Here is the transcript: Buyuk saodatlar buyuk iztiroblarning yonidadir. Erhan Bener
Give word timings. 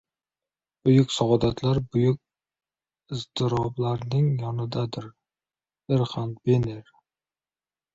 Buyuk 0.87 1.11
saodatlar 1.15 1.81
buyuk 1.97 3.13
iztiroblarning 3.19 4.35
yonidadir. 4.43 5.11
Erhan 6.01 6.39
Bener 6.47 6.95